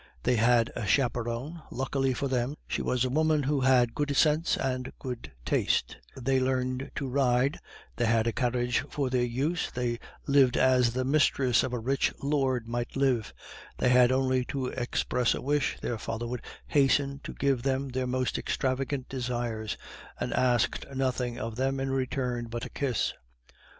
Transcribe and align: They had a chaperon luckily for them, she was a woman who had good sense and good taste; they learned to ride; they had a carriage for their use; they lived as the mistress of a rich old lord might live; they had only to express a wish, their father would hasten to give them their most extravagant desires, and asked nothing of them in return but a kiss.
They 0.23 0.37
had 0.37 0.71
a 0.75 0.87
chaperon 0.87 1.61
luckily 1.69 2.15
for 2.15 2.27
them, 2.27 2.55
she 2.67 2.81
was 2.81 3.05
a 3.05 3.09
woman 3.11 3.43
who 3.43 3.59
had 3.61 3.93
good 3.93 4.15
sense 4.17 4.57
and 4.57 4.91
good 4.97 5.31
taste; 5.45 5.97
they 6.19 6.39
learned 6.39 6.89
to 6.95 7.07
ride; 7.07 7.59
they 7.97 8.07
had 8.07 8.25
a 8.25 8.31
carriage 8.31 8.81
for 8.89 9.11
their 9.11 9.21
use; 9.23 9.69
they 9.69 9.99
lived 10.25 10.57
as 10.57 10.93
the 10.95 11.05
mistress 11.05 11.61
of 11.61 11.71
a 11.71 11.77
rich 11.77 12.11
old 12.19 12.31
lord 12.33 12.67
might 12.67 12.95
live; 12.95 13.31
they 13.77 13.89
had 13.89 14.11
only 14.11 14.43
to 14.45 14.69
express 14.69 15.35
a 15.35 15.41
wish, 15.43 15.77
their 15.83 15.99
father 15.99 16.25
would 16.25 16.41
hasten 16.65 17.19
to 17.23 17.33
give 17.35 17.61
them 17.61 17.89
their 17.89 18.07
most 18.07 18.39
extravagant 18.39 19.07
desires, 19.07 19.77
and 20.19 20.33
asked 20.33 20.83
nothing 20.95 21.37
of 21.37 21.57
them 21.57 21.79
in 21.79 21.91
return 21.91 22.47
but 22.47 22.65
a 22.65 22.69
kiss. 22.71 23.13